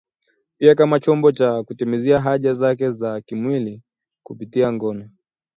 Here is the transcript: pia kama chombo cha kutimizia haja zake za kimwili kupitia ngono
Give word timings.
pia 0.57 0.75
kama 0.75 0.99
chombo 0.99 1.31
cha 1.31 1.63
kutimizia 1.63 2.21
haja 2.21 2.53
zake 2.53 2.91
za 2.91 3.21
kimwili 3.21 3.81
kupitia 4.23 4.71
ngono 4.73 5.09